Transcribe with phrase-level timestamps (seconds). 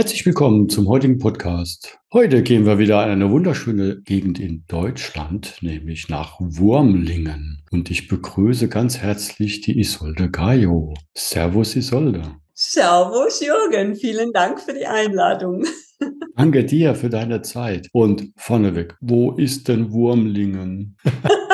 [0.00, 1.98] Herzlich willkommen zum heutigen Podcast.
[2.10, 7.62] Heute gehen wir wieder in eine wunderschöne Gegend in Deutschland, nämlich nach Wurmlingen.
[7.70, 10.94] Und ich begrüße ganz herzlich die Isolde Gajo.
[11.14, 12.22] Servus Isolde.
[12.54, 15.66] Servus Jürgen, vielen Dank für die Einladung.
[16.34, 17.88] Danke dir für deine Zeit.
[17.92, 20.96] Und vorneweg, wo ist denn Wurmlingen?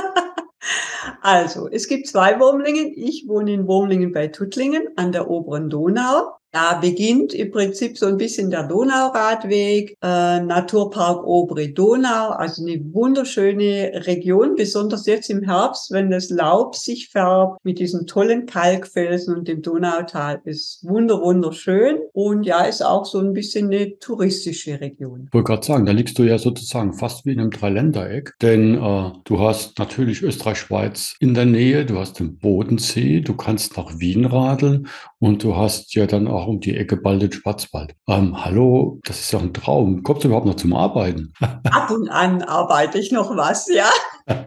[1.23, 2.93] Also, es gibt zwei Wurmlingen.
[2.95, 6.37] Ich wohne in Wurmlingen bei Tuttlingen an der oberen Donau.
[6.57, 12.81] Da beginnt im Prinzip so ein bisschen der Donauradweg, äh, Naturpark Obere Donau, also eine
[12.95, 19.37] wunderschöne Region, besonders jetzt im Herbst, wenn das Laub sich färbt mit diesen tollen Kalkfelsen
[19.37, 24.81] und dem Donautal, ist wunder wunderschön und ja, ist auch so ein bisschen eine touristische
[24.81, 25.25] Region.
[25.27, 28.83] Ich wollte gerade sagen, da liegst du ja sozusagen fast wie in einem Dreiländereck, denn
[28.83, 33.99] äh, du hast natürlich Österreich-Schweiz in der Nähe, du hast den Bodensee, du kannst nach
[33.99, 37.95] Wien radeln und du hast ja dann auch um die Ecke bald den Schwarzwald.
[38.09, 40.03] Ähm, hallo, das ist doch ein Traum.
[40.03, 41.33] Kommst du überhaupt noch zum Arbeiten?
[41.41, 43.89] Ab und an arbeite ich noch was, ja.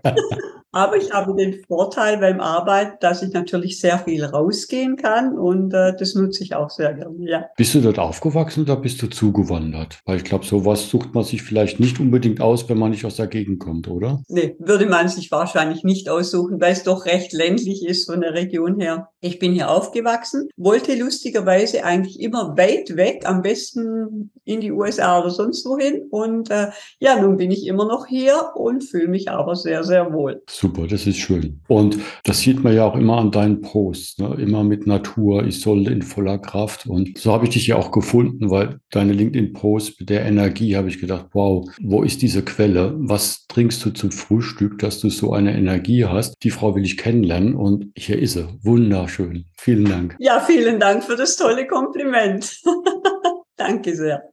[0.72, 5.74] Aber ich habe den Vorteil beim Arbeiten, dass ich natürlich sehr viel rausgehen kann und
[5.74, 7.16] äh, das nutze ich auch sehr gerne.
[7.20, 7.46] Ja.
[7.58, 10.00] Bist du dort aufgewachsen oder bist du zugewandert?
[10.06, 13.16] Weil ich glaube, sowas sucht man sich vielleicht nicht unbedingt aus, wenn man nicht aus
[13.16, 14.22] der Gegend kommt, oder?
[14.28, 18.34] Nee, würde man sich wahrscheinlich nicht aussuchen, weil es doch recht ländlich ist von der
[18.34, 19.10] Region her.
[19.22, 25.20] Ich bin hier aufgewachsen, wollte lustigerweise eigentlich immer weit weg, am besten in die USA
[25.20, 26.08] oder sonst wohin.
[26.12, 26.68] Und äh,
[27.00, 30.42] ja, nun bin ich immer noch hier und fühle mich aber sehr, sehr wohl.
[30.60, 31.62] Super, das ist schön.
[31.70, 34.36] Und das sieht man ja auch immer an deinen Posts, ne?
[34.42, 36.86] immer mit Natur, soll in voller Kraft.
[36.86, 40.90] Und so habe ich dich ja auch gefunden, weil deine LinkedIn-Posts mit der Energie habe
[40.90, 42.94] ich gedacht, wow, wo ist diese Quelle?
[42.98, 46.36] Was trinkst du zum Frühstück, dass du so eine Energie hast?
[46.44, 48.50] Die Frau will ich kennenlernen und hier ist sie.
[48.62, 49.46] Wunderschön.
[49.58, 50.18] Vielen Dank.
[50.20, 52.62] Ja, vielen Dank für das tolle Kompliment.
[53.60, 54.24] Danke sehr.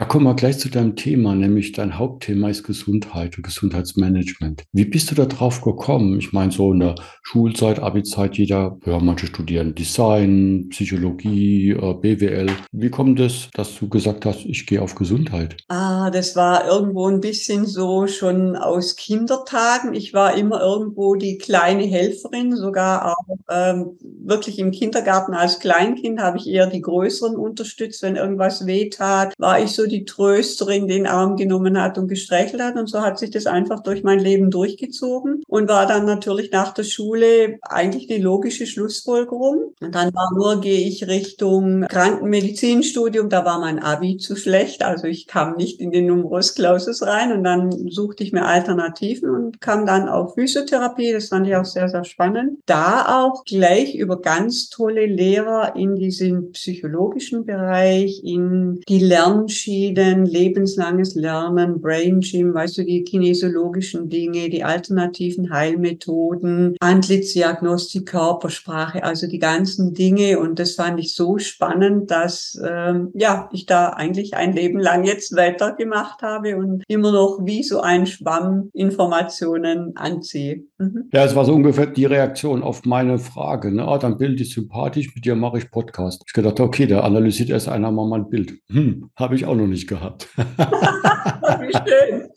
[0.00, 4.64] Da kommen wir gleich zu deinem Thema, nämlich dein Hauptthema ist Gesundheit und Gesundheitsmanagement.
[4.72, 6.18] Wie bist du da drauf gekommen?
[6.18, 12.50] Ich meine, so in der Schulzeit, Abi-Zeit, jeder, ja, manche studieren Design, Psychologie, äh, BWL.
[12.72, 15.56] Wie kommt es, dass du gesagt hast, ich gehe auf Gesundheit?
[15.68, 19.94] Ah, das war irgendwo ein bisschen so schon aus Kindertagen.
[19.94, 26.20] Ich war immer irgendwo die kleine Helferin, sogar auch ähm, wirklich im Kindergarten als Kleinkind
[26.20, 31.06] habe ich eher die Größeren unterstützt, wenn irgendwas wehtat, war ich so die Trösterin, den
[31.06, 32.76] Arm genommen hat und gestreichelt hat.
[32.76, 36.72] Und so hat sich das einfach durch mein Leben durchgezogen und war dann natürlich nach
[36.72, 39.74] der Schule eigentlich die logische Schlussfolgerung.
[39.80, 45.06] Und dann war nur, gehe ich Richtung Krankenmedizinstudium, da war mein Abi zu schlecht, also
[45.06, 49.60] ich kam nicht in den Numerus Clausus rein und dann suchte ich mir Alternativen und
[49.60, 52.58] kam dann auf Physiotherapie, das fand ich auch sehr, sehr spannend.
[52.66, 61.14] Da auch gleich über ganz tolle Lehrer in diesen psychologischen Bereich, in die Lernschieden, lebenslanges
[61.14, 69.38] Lernen, Brain Gym, weißt du, die kinesiologischen Dinge, die alternativen Heilmethoden, Antlitzdiagnostik, Körpersprache, also die
[69.38, 70.38] ganzen Dinge.
[70.38, 75.04] Und das fand ich so spannend, dass ähm, ja ich da eigentlich ein Leben lang
[75.04, 80.64] jetzt weitergemacht habe und immer noch wie so ein Schwamm Informationen anziehe.
[80.78, 81.08] Mhm.
[81.12, 83.72] Ja, es war so ungefähr die Reaktion auf meine Frage.
[83.72, 83.86] Ne?
[83.86, 86.22] Ah, dein Bild ist sympathisch, mit dir mache ich Podcast.
[86.26, 88.51] Ich gedacht, okay, da analysiert erst einer mal mein Bild.
[88.70, 90.28] Hm, habe ich auch noch nicht gehabt.
[90.36, 92.28] Wie schön.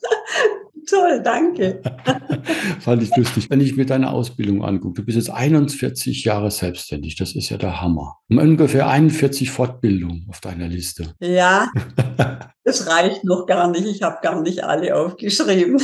[0.88, 1.82] Toll, danke.
[2.80, 3.50] Fand ich lustig.
[3.50, 7.58] Wenn ich mir deine Ausbildung angucke, du bist jetzt 41 Jahre selbstständig, das ist ja
[7.58, 8.18] der Hammer.
[8.30, 11.14] Um ungefähr 41 Fortbildungen auf deiner Liste.
[11.20, 11.72] Ja,
[12.64, 13.86] das reicht noch gar nicht.
[13.86, 15.82] Ich habe gar nicht alle aufgeschrieben.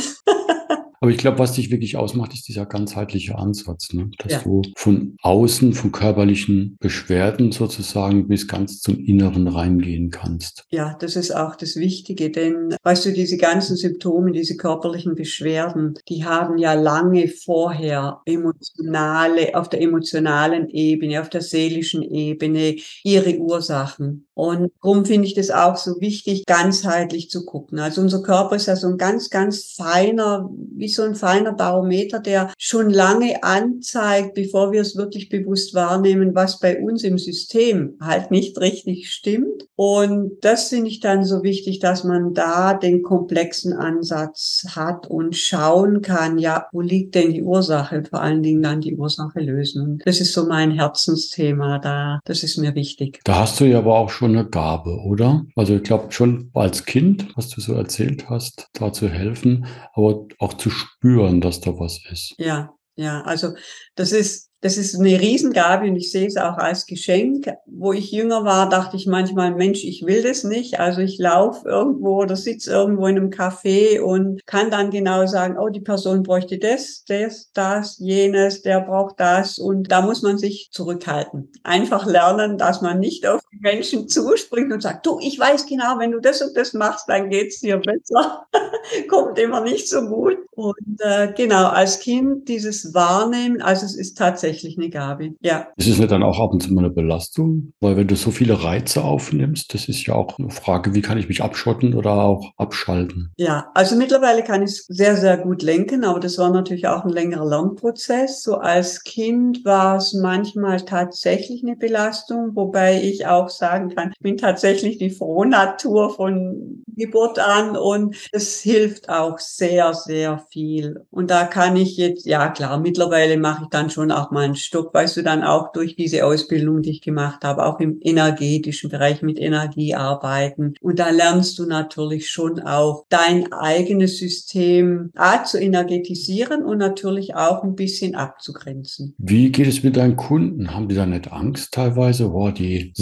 [1.02, 4.08] Aber ich glaube, was dich wirklich ausmacht, ist dieser ganzheitliche Ansatz, ne?
[4.18, 4.38] dass ja.
[4.44, 10.62] du von außen, von körperlichen Beschwerden sozusagen bis ganz zum Inneren reingehen kannst.
[10.70, 15.94] Ja, das ist auch das Wichtige, denn weißt du, diese ganzen Symptome, diese körperlichen Beschwerden,
[16.08, 23.38] die haben ja lange vorher emotionale, auf der emotionalen Ebene, auf der seelischen Ebene ihre
[23.38, 24.28] Ursachen.
[24.34, 27.80] Und darum finde ich das auch so wichtig, ganzheitlich zu gucken.
[27.80, 32.20] Also unser Körper ist ja so ein ganz, ganz feiner, wie so ein feiner Barometer,
[32.20, 37.96] der schon lange anzeigt, bevor wir es wirklich bewusst wahrnehmen, was bei uns im System
[38.00, 39.66] halt nicht richtig stimmt.
[39.76, 45.36] Und das finde ich dann so wichtig, dass man da den komplexen Ansatz hat und
[45.36, 48.04] schauen kann, ja, wo liegt denn die Ursache?
[48.08, 50.00] Vor allen Dingen dann die Ursache lösen.
[50.04, 52.20] Das ist so mein Herzensthema da.
[52.24, 53.20] Das ist mir wichtig.
[53.24, 55.44] Da hast du ja aber auch schon eine Gabe, oder?
[55.56, 60.26] Also ich glaube schon als Kind, was du so erzählt hast, da zu helfen, aber
[60.38, 62.34] auch zu spüren, dass da was ist.
[62.38, 63.54] Ja, ja, also
[63.94, 67.52] das ist das ist eine Riesengabe und ich sehe es auch als Geschenk.
[67.66, 70.78] Wo ich jünger war, dachte ich manchmal, Mensch, ich will das nicht.
[70.78, 75.58] Also ich laufe irgendwo oder sitze irgendwo in einem Café und kann dann genau sagen,
[75.58, 79.58] oh, die Person bräuchte das, das, das, jenes, der braucht das.
[79.58, 81.50] Und da muss man sich zurückhalten.
[81.64, 85.98] Einfach lernen, dass man nicht auf die Menschen zuspringt und sagt, du, ich weiß genau,
[85.98, 88.46] wenn du das und das machst, dann geht's dir besser.
[89.08, 90.38] Kommt immer nicht so gut.
[90.54, 95.30] Und äh, genau, als Kind dieses Wahrnehmen, also es ist tatsächlich eine Gabe.
[95.40, 95.68] Ja.
[95.76, 97.72] Ist es nicht dann auch ab und zu mal eine Belastung?
[97.80, 101.18] Weil wenn du so viele Reize aufnimmst, das ist ja auch eine Frage, wie kann
[101.18, 103.32] ich mich abschotten oder auch abschalten?
[103.36, 107.04] Ja, also mittlerweile kann ich es sehr, sehr gut lenken, aber das war natürlich auch
[107.04, 108.42] ein längerer Lernprozess.
[108.42, 114.20] So als Kind war es manchmal tatsächlich eine Belastung, wobei ich auch sagen kann, ich
[114.20, 121.04] bin tatsächlich die Frohnatur von Geburt an und es hilft auch sehr, sehr viel.
[121.10, 124.56] Und da kann ich jetzt, ja klar, mittlerweile mache ich dann schon auch mal einen
[124.56, 128.90] Stopp, weißt du, dann auch durch diese Ausbildung, die ich gemacht habe, auch im energetischen
[128.90, 130.74] Bereich mit Energie arbeiten.
[130.80, 137.34] Und da lernst du natürlich schon auch dein eigenes System A, zu energetisieren und natürlich
[137.34, 139.14] auch ein bisschen abzugrenzen.
[139.18, 140.74] Wie geht es mit deinen Kunden?
[140.74, 142.28] Haben die da nicht Angst teilweise?
[142.28, 142.92] Boah, die,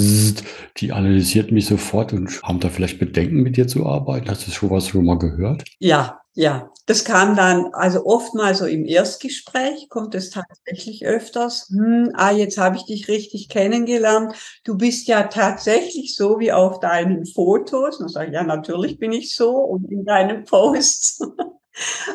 [0.76, 4.28] die analysiert mich sofort und haben da vielleicht Bedenken mit dir zu arbeiten?
[4.28, 5.64] Hast du schon was schon mal gehört?
[5.78, 11.68] Ja, ja, das kam dann, also oftmals so im Erstgespräch kommt es tatsächlich öfters.
[11.70, 14.34] Hm, ah, jetzt habe ich dich richtig kennengelernt.
[14.64, 17.96] Du bist ja tatsächlich so wie auf deinen Fotos.
[17.98, 21.20] Und dann sage ich, ja, natürlich bin ich so und in deinen Posts.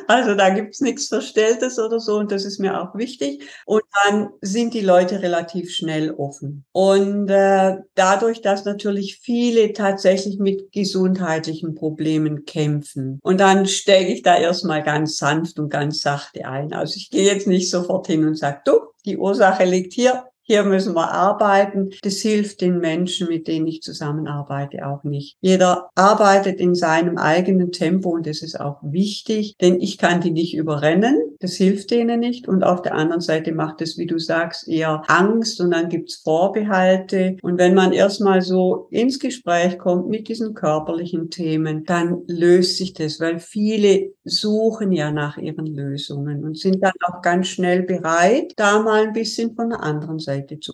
[0.08, 3.44] Also da gibt's nichts Verstelltes oder so und das ist mir auch wichtig.
[3.66, 6.66] Und dann sind die Leute relativ schnell offen.
[6.72, 13.20] Und äh, dadurch, dass natürlich viele tatsächlich mit gesundheitlichen Problemen kämpfen.
[13.24, 16.74] Und dann stecke ich da erstmal ganz sanft und ganz sachte ein.
[16.74, 20.64] Also ich gehe jetzt nicht sofort hin und sage, du, die Ursache liegt hier, hier
[20.64, 21.90] müssen wir arbeiten.
[22.04, 25.38] Das hilft den Menschen, mit denen ich zusammenarbeite, auch nicht.
[25.42, 30.32] Jeder arbeitet in seinem eigenen Tempo und das ist auch wichtig, denn ich kann die
[30.32, 31.18] nicht überrennen.
[31.40, 32.48] Das hilft denen nicht.
[32.48, 36.16] Und auf der anderen Seite macht es, wie du sagst, eher Angst und dann gibt's
[36.16, 37.38] Vorbehalte.
[37.42, 42.94] Und wenn man erstmal so ins Gespräch kommt mit diesen körperlichen Themen, dann löst sich
[42.94, 48.54] das, weil viele suchen ja nach ihren Lösungen und sind dann auch ganz schnell bereit,
[48.58, 50.74] da mal ein bisschen von der anderen Seite Seite zu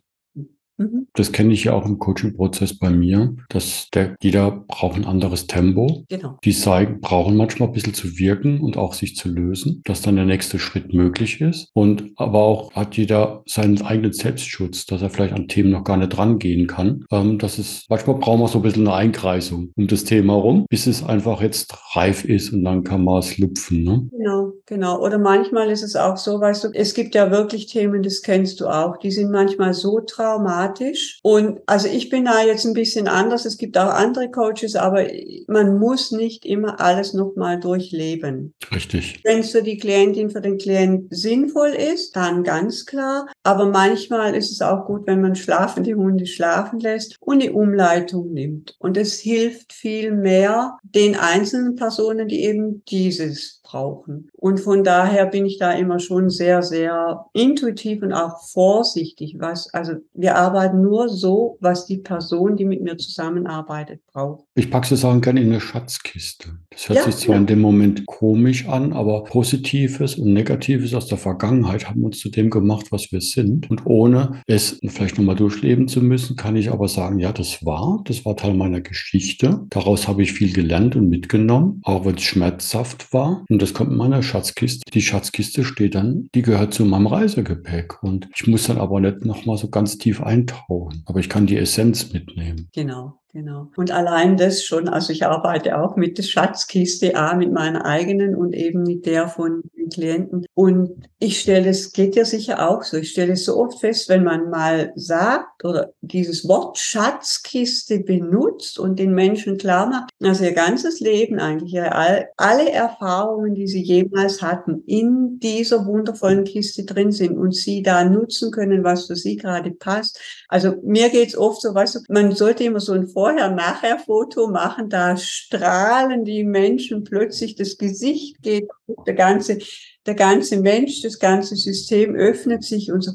[0.82, 1.08] Mhm.
[1.14, 5.48] Das kenne ich ja auch im Coaching-Prozess bei mir, dass der, jeder braucht ein anderes
[5.48, 6.06] Tempo.
[6.10, 6.38] Genau.
[6.44, 10.16] Die zeigen, brauchen manchmal ein bisschen zu wirken und auch sich zu lösen, dass dann
[10.16, 11.70] der nächste Schritt möglich ist.
[11.74, 15.98] Und aber auch hat jeder seinen eigenen Selbstschutz, dass er vielleicht an Themen noch gar
[15.98, 17.06] nicht rangehen kann.
[17.12, 20.66] Ähm, das ist, manchmal brauchen wir so ein bisschen eine Einkreisung um das Thema rum,
[20.70, 23.84] bis es einfach jetzt reif ist und dann kann man es lupfen.
[23.84, 24.10] Ne?
[24.12, 25.02] Genau, genau.
[25.02, 28.60] Oder manchmal ist es auch so, weißt du, es gibt ja wirklich Themen, das kennst
[28.62, 31.20] du auch, die sind manchmal so traumatisch, dramatisch.
[31.24, 33.46] Und also ich bin da jetzt ein bisschen anders.
[33.46, 35.08] Es gibt auch andere Coaches, aber
[35.48, 38.54] man muss nicht immer alles nochmal durchleben.
[38.74, 39.22] Richtig.
[39.24, 43.28] Wenn es für die Klientin, für den Klient sinnvoll ist, dann ganz klar.
[43.44, 48.34] Aber manchmal ist es auch gut, wenn man schlafende Hunde schlafen lässt und die Umleitung
[48.34, 48.76] nimmt.
[48.80, 54.30] Und es hilft viel mehr den einzelnen Personen, die eben dieses brauchen.
[54.34, 59.36] Und von daher bin ich da immer schon sehr, sehr intuitiv und auch vorsichtig.
[59.40, 64.46] Was, also wir arbeiten nur so, was die Person, die mit mir zusammenarbeitet, braucht.
[64.54, 66.58] Ich packe es auch gerne in eine Schatzkiste.
[66.72, 67.42] Das hört ja, sich zwar ja.
[67.42, 72.28] in dem Moment komisch an, aber Positives und Negatives aus der Vergangenheit haben uns zu
[72.28, 73.70] dem gemacht, was wir sind.
[73.70, 78.02] Und ohne es vielleicht nochmal durchleben zu müssen, kann ich aber sagen, ja, das war,
[78.04, 79.66] das war Teil meiner Geschichte.
[79.70, 83.46] Daraus habe ich viel gelernt und mitgenommen, auch wenn es schmerzhaft war.
[83.50, 84.84] Und das kommt in meiner Schatzkiste.
[84.94, 88.04] Die Schatzkiste steht dann, die gehört zu meinem Reisegepäck.
[88.04, 91.04] Und ich muss dann aber nicht nochmal so ganz tief eintauchen.
[91.06, 92.68] Aber ich kann die Essenz mitnehmen.
[92.74, 93.22] Genau.
[93.34, 93.70] Genau.
[93.78, 98.36] Und allein das schon, also ich arbeite auch mit der Schatzkiste A, mit meiner eigenen
[98.36, 100.46] und eben mit der von Klienten.
[100.54, 104.10] Und ich stelle, es geht ja sicher auch so, ich stelle es so oft fest,
[104.10, 110.42] wenn man mal sagt oder dieses Wort Schatzkiste benutzt und den Menschen klar macht, dass
[110.42, 117.12] ihr ganzes Leben eigentlich, alle Erfahrungen, die sie jemals hatten, in dieser wundervollen Kiste drin
[117.12, 120.20] sind und sie da nutzen können, was für sie gerade passt.
[120.48, 125.16] Also mir geht's oft so, weißt du, man sollte immer so ein Vorher-Nachher-Foto machen, da
[125.16, 128.68] strahlen die Menschen plötzlich, das Gesicht geht,
[129.06, 129.60] der ganze,
[130.08, 133.12] der ganze Mensch, das ganze System öffnet sich und so,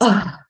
[0.00, 0.40] ah,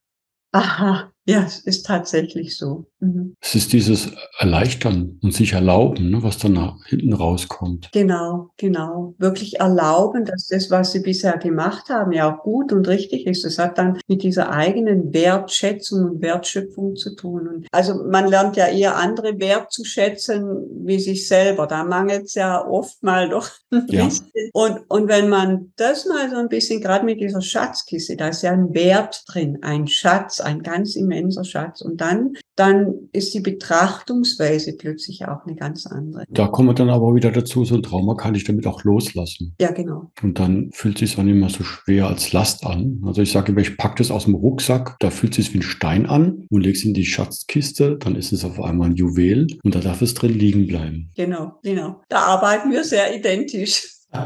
[0.53, 2.87] aha, ja, es ist tatsächlich so.
[3.00, 3.35] Mhm.
[3.40, 7.90] Es ist dieses Erleichtern und sich erlauben, ne, was dann nach hinten rauskommt.
[7.92, 9.14] Genau, genau.
[9.18, 13.45] Wirklich erlauben, dass das, was sie bisher gemacht haben, ja auch gut und richtig ist.
[13.45, 17.49] Das hat dann mit dieser eigenen Wertschätzung und Wertschöpfung zu tun.
[17.49, 21.66] Und also man lernt ja eher andere wertzuschätzen wie sich selber.
[21.66, 24.09] Da mangelt es ja oft mal doch ein ja.
[24.52, 28.42] Und, und wenn man das mal so ein bisschen, gerade mit dieser Schatzkiste, da ist
[28.42, 31.80] ja ein Wert drin, ein Schatz, ein ganz immenser immenser Schatz.
[31.80, 36.25] Und dann, dann ist die Betrachtungsweise plötzlich auch eine ganz andere.
[36.28, 39.54] Da kommen wir dann aber wieder dazu, so ein Trauma kann ich damit auch loslassen.
[39.61, 40.11] Ja, genau.
[40.23, 43.00] Und dann fühlt es sich auch nicht mehr so schwer als Last an.
[43.04, 45.58] Also ich sage immer, ich packe das aus dem Rucksack, da fühlt es sich wie
[45.58, 48.96] ein Stein an und lege es in die Schatzkiste, dann ist es auf einmal ein
[48.96, 51.11] Juwel und da darf es drin liegen bleiben.
[51.16, 52.02] Genau, genau.
[52.08, 53.87] Da arbeiten wir sehr identisch.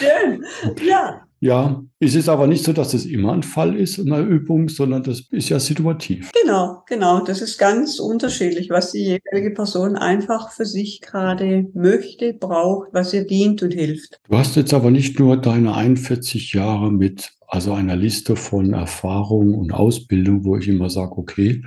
[0.00, 0.44] Schön.
[0.86, 1.22] Ja.
[1.40, 4.68] Ja, es ist aber nicht so, dass das immer ein Fall ist in der Übung,
[4.68, 6.30] sondern das ist ja situativ.
[6.42, 7.24] Genau, genau.
[7.24, 13.14] Das ist ganz unterschiedlich, was die jeweilige Person einfach für sich gerade möchte, braucht, was
[13.14, 14.20] ihr dient und hilft.
[14.28, 19.54] Du hast jetzt aber nicht nur deine 41 Jahre mit also einer Liste von Erfahrung
[19.54, 21.62] und Ausbildung, wo ich immer sage, okay,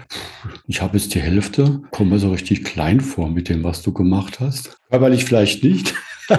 [0.68, 4.40] ich habe jetzt die Hälfte, komme so richtig klein vor mit dem, was du gemacht
[4.40, 4.78] hast.
[4.90, 5.96] Aber ich vielleicht nicht.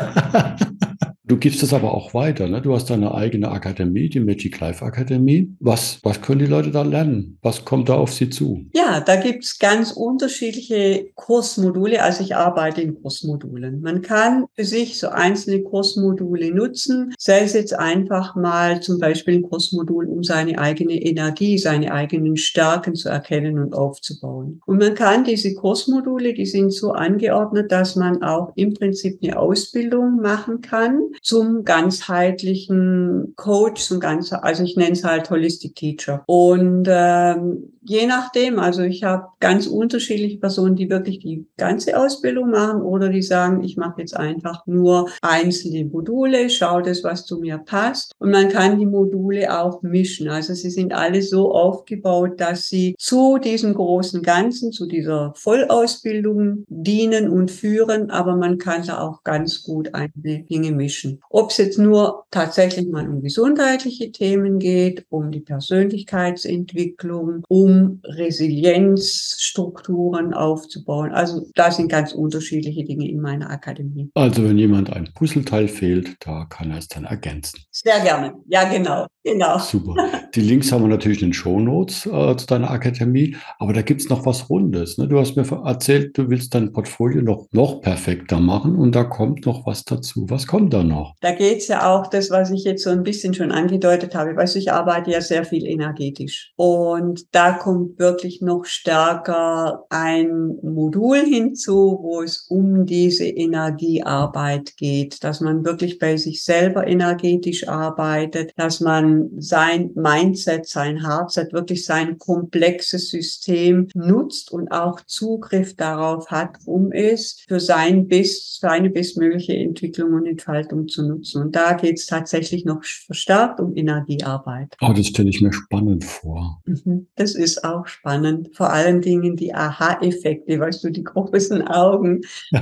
[1.31, 2.49] Du gibst es aber auch weiter.
[2.49, 2.61] Ne?
[2.61, 5.55] Du hast deine eigene Akademie, die Magic Life Akademie.
[5.61, 7.39] Was, was können die Leute da lernen?
[7.41, 8.67] Was kommt da auf sie zu?
[8.75, 12.03] Ja, da gibt's ganz unterschiedliche Kursmodule.
[12.03, 13.81] Also ich arbeite in Kursmodulen.
[13.81, 19.35] Man kann für sich so einzelne Kursmodule nutzen, sei es jetzt einfach mal zum Beispiel
[19.35, 24.61] ein Kursmodul, um seine eigene Energie, seine eigenen Stärken zu erkennen und aufzubauen.
[24.67, 29.39] Und man kann diese Kursmodule, die sind so angeordnet, dass man auch im Prinzip eine
[29.39, 36.23] Ausbildung machen kann zum ganzheitlichen Coach, zum ganz, also ich nenne es halt Holistic Teacher.
[36.27, 42.50] Und ähm, je nachdem, also ich habe ganz unterschiedliche Personen, die wirklich die ganze Ausbildung
[42.50, 47.39] machen oder die sagen, ich mache jetzt einfach nur einzelne Module, schau das, was zu
[47.39, 48.12] mir passt.
[48.19, 50.29] Und man kann die Module auch mischen.
[50.29, 56.65] Also sie sind alle so aufgebaut, dass sie zu diesem großen Ganzen, zu dieser Vollausbildung
[56.69, 61.10] dienen und führen, aber man kann da auch ganz gut einzelne Dinge mischen.
[61.31, 68.00] Ob es jetzt nur tatsächlich mal um gesundheitliche Themen geht, um die Persönlichkeitsentwicklung, um um
[68.05, 71.12] Resilienzstrukturen aufzubauen.
[71.12, 74.11] Also da sind ganz unterschiedliche Dinge in meiner Akademie.
[74.14, 77.61] Also wenn jemand ein Puzzleteil fehlt, da kann er es dann ergänzen.
[77.71, 78.35] Sehr gerne.
[78.47, 79.07] Ja, genau.
[79.23, 79.59] Genau.
[79.59, 79.95] Super.
[80.35, 84.00] Die Links haben wir natürlich in den Shownotes äh, zu deiner Akademie, aber da gibt
[84.00, 84.97] es noch was Rundes.
[84.97, 85.09] Ne?
[85.09, 89.45] Du hast mir erzählt, du willst dein Portfolio noch, noch perfekter machen und da kommt
[89.45, 90.25] noch was dazu.
[90.31, 91.17] Was kommt da noch?
[91.21, 94.35] Da geht es ja auch das, was ich jetzt so ein bisschen schon angedeutet habe.
[94.35, 100.57] Weißt du, ich arbeite ja sehr viel energetisch und da kommt wirklich noch stärker ein
[100.62, 107.69] Modul hinzu, wo es um diese Energiearbeit geht, dass man wirklich bei sich selber energetisch
[107.69, 115.75] arbeitet, dass man sein Mindset, sein Hardset, wirklich sein komplexes System nutzt und auch Zugriff
[115.76, 121.43] darauf hat, um es für sein bis, seine bestmögliche Entwicklung und Entfaltung zu nutzen.
[121.43, 124.76] Und da geht es tatsächlich noch verstärkt um Energiearbeit.
[124.81, 126.61] Oh, das stelle ich mir spannend vor.
[126.71, 127.07] Mhm.
[127.17, 128.50] Das ist auch spannend.
[128.55, 132.23] Vor allen Dingen die Aha-Effekte, weißt du, die großen Augen.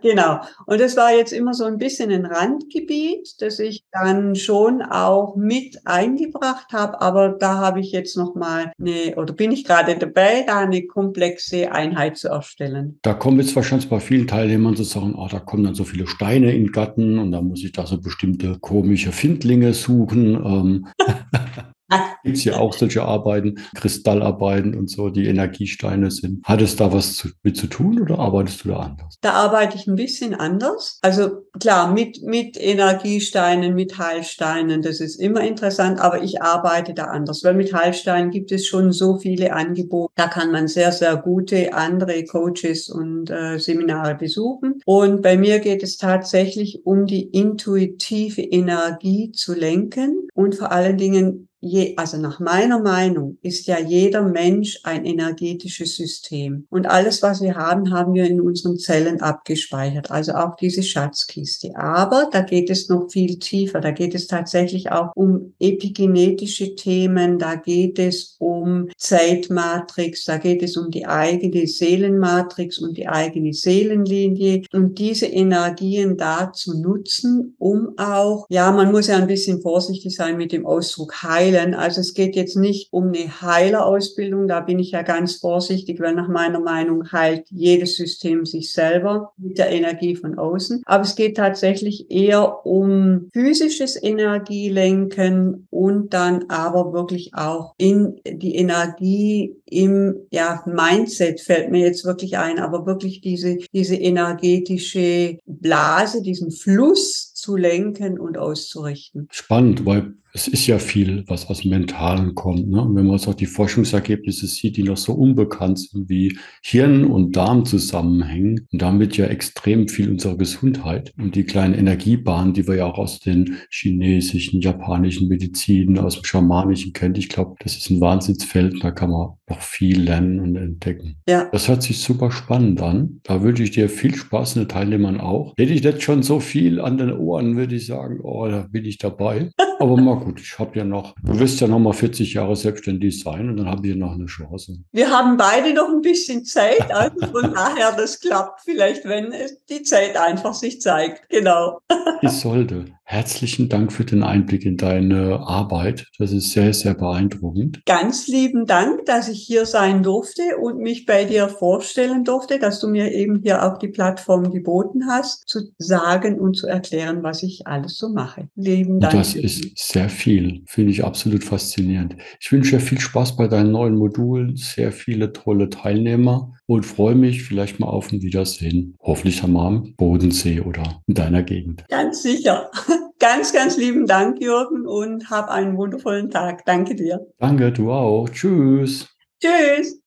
[0.00, 0.40] Genau.
[0.64, 5.36] Und das war jetzt immer so ein bisschen ein Randgebiet, das ich dann schon auch
[5.36, 7.02] mit eingebracht habe.
[7.02, 10.86] Aber da habe ich jetzt noch mal eine, oder bin ich gerade dabei, da eine
[10.86, 12.98] komplexe Einheit zu erstellen.
[13.02, 16.06] Da kommen jetzt wahrscheinlich bei vielen Teilnehmern zu sagen, oh, da kommen dann so viele
[16.06, 20.86] Steine in Gatten und da muss ich da so bestimmte komische Findlinge suchen.
[22.22, 26.44] Gibt es ja auch solche Arbeiten, Kristallarbeiten und so, die Energiesteine sind.
[26.44, 29.16] Hat es da was zu, mit zu tun oder arbeitest du da anders?
[29.22, 30.98] Da arbeite ich ein bisschen anders.
[31.00, 37.04] Also klar, mit, mit Energiesteinen, mit Heilsteinen, das ist immer interessant, aber ich arbeite da
[37.04, 40.12] anders, weil mit Heilsteinen gibt es schon so viele Angebote.
[40.16, 44.80] Da kann man sehr, sehr gute andere Coaches und äh, Seminare besuchen.
[44.84, 50.98] Und bei mir geht es tatsächlich um die intuitive Energie zu lenken und vor allen
[50.98, 56.66] Dingen je, also nach meiner Meinung ist ja jeder Mensch ein energetisches System.
[56.70, 60.10] Und alles, was wir haben, haben wir in unseren Zellen abgespeichert.
[60.10, 61.76] Also auch diese Schatzkiste.
[61.76, 63.80] Aber da geht es noch viel tiefer.
[63.80, 67.38] Da geht es tatsächlich auch um epigenetische Themen.
[67.38, 70.24] Da geht es um Zeitmatrix.
[70.24, 74.62] Da geht es um die eigene Seelenmatrix und die eigene Seelenlinie.
[74.72, 80.14] Und diese Energien da zu nutzen, um auch, ja, man muss ja ein bisschen vorsichtig
[80.14, 81.74] sein mit dem Ausdruck Heil heilen.
[81.74, 86.14] Also es geht jetzt nicht um eine Heilerausbildung, da bin ich ja ganz vorsichtig, weil
[86.14, 90.82] nach meiner Meinung heilt jedes System sich selber mit der Energie von außen.
[90.84, 98.56] Aber es geht tatsächlich eher um physisches Energielenken und dann aber wirklich auch in die
[98.56, 106.22] Energie im ja, Mindset fällt mir jetzt wirklich ein, aber wirklich diese, diese energetische Blase,
[106.22, 109.28] diesen Fluss zu lenken und auszurichten.
[109.30, 112.68] Spannend, weil es ist ja viel, was aus dem Mentalen kommt.
[112.68, 112.82] Ne?
[112.82, 117.04] Und wenn man jetzt auch die Forschungsergebnisse sieht, die noch so unbekannt sind, wie Hirn
[117.04, 122.66] und Darm zusammenhängen, und damit ja extrem viel unserer Gesundheit und die kleinen Energiebahnen, die
[122.66, 127.18] wir ja auch aus den chinesischen, japanischen Medizinen, aus dem Schamanischen kennt.
[127.18, 131.16] Ich glaube, das ist ein Wahnsinnsfeld, da kann man noch viel lernen und entdecken.
[131.26, 131.48] Ja.
[131.52, 133.20] Das hört sich super spannend an.
[133.22, 135.54] Da wünsche ich dir viel Spaß, den Teilnehmern auch.
[135.56, 138.84] Hätte ich jetzt schon so viel an den Ohren, würde ich sagen, oh, da bin
[138.84, 139.50] ich dabei.
[139.80, 143.20] Aber mal gut, ich habe ja noch, du wirst ja noch mal 40 Jahre selbstständig
[143.20, 144.78] sein und dann habe ich noch eine Chance.
[144.92, 149.32] Wir haben beide noch ein bisschen Zeit, also von daher, das klappt vielleicht, wenn
[149.68, 151.28] die Zeit einfach sich zeigt.
[151.28, 151.80] Genau.
[152.20, 152.86] Ich sollte.
[153.10, 156.08] Herzlichen Dank für den Einblick in deine Arbeit.
[156.18, 157.80] Das ist sehr, sehr beeindruckend.
[157.86, 162.80] Ganz lieben Dank, dass ich hier sein durfte und mich bei dir vorstellen durfte, dass
[162.80, 167.42] du mir eben hier auch die Plattform geboten hast, zu sagen und zu erklären, was
[167.42, 168.50] ich alles so mache.
[168.56, 169.14] Lieben Dank.
[169.14, 170.60] Das ist sehr viel.
[170.66, 172.14] Finde ich absolut faszinierend.
[172.40, 177.14] Ich wünsche dir viel Spaß bei deinen neuen Modulen, sehr viele tolle Teilnehmer und freue
[177.14, 178.98] mich vielleicht mal auf ein Wiedersehen.
[179.00, 181.86] Hoffentlich am Bodensee oder in deiner Gegend.
[181.88, 182.70] Ganz sicher.
[183.20, 186.64] Ganz, ganz lieben Dank, Jürgen, und hab einen wundervollen Tag.
[186.64, 187.26] Danke dir.
[187.38, 188.28] Danke, du auch.
[188.28, 189.08] Tschüss.
[189.42, 190.00] Tschüss.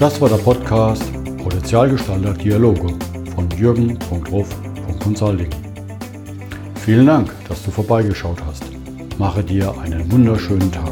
[0.00, 1.04] Das war der Podcast
[1.42, 2.94] Potenzialgestalter Dialoge
[3.34, 5.50] von jürgen.ruf.consulting.
[6.76, 8.64] Vielen Dank, dass du vorbeigeschaut hast.
[9.18, 10.91] Mache dir einen wunderschönen Tag.